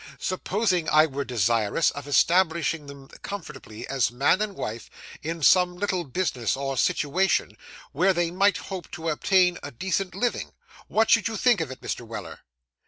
[0.17, 4.89] Supposing I were desirous of establishing them comfortably as man and wife
[5.21, 7.55] in some little business or situation,
[7.91, 10.53] where they might hope to obtain a decent living,
[10.87, 12.01] what should you think of it, Mr.
[12.01, 12.39] Weller?